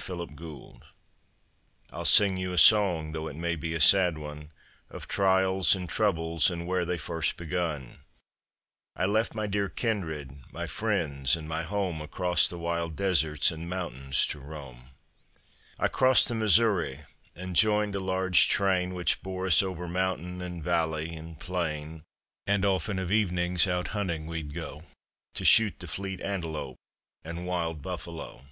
SIOUX 0.00 0.30
INDIANS 0.30 0.80
I'll 1.90 2.04
sing 2.04 2.36
you 2.36 2.52
a 2.52 2.56
song, 2.58 3.10
though 3.10 3.26
it 3.26 3.34
may 3.34 3.56
be 3.56 3.74
a 3.74 3.80
sad 3.80 4.16
one, 4.16 4.52
Of 4.90 5.08
trials 5.08 5.74
and 5.74 5.88
troubles 5.88 6.50
and 6.52 6.68
where 6.68 6.84
they 6.84 6.96
first 6.96 7.36
begun; 7.36 7.98
I 8.94 9.06
left 9.06 9.34
my 9.34 9.48
dear 9.48 9.68
kindred, 9.68 10.30
my 10.52 10.68
friends, 10.68 11.34
and 11.34 11.48
my 11.48 11.64
home, 11.64 12.00
Across 12.00 12.48
the 12.48 12.60
wild 12.60 12.94
deserts 12.94 13.50
and 13.50 13.68
mountains 13.68 14.24
to 14.28 14.38
roam. 14.38 14.90
I 15.80 15.88
crossed 15.88 16.28
the 16.28 16.36
Missouri 16.36 17.00
and 17.34 17.56
joined 17.56 17.96
a 17.96 17.98
large 17.98 18.48
train 18.48 18.94
Which 18.94 19.20
bore 19.20 19.46
us 19.48 19.64
over 19.64 19.88
mountain 19.88 20.40
and 20.40 20.62
valley 20.62 21.12
and 21.16 21.40
plain; 21.40 22.04
And 22.46 22.64
often 22.64 23.00
of 23.00 23.10
evenings 23.10 23.66
out 23.66 23.88
hunting 23.88 24.28
we'd 24.28 24.54
go 24.54 24.84
To 25.34 25.44
shoot 25.44 25.80
the 25.80 25.88
fleet 25.88 26.20
antelope 26.20 26.76
and 27.24 27.44
wild 27.48 27.82
buffalo. 27.82 28.44